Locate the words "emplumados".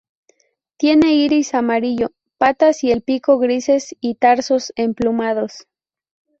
4.75-5.67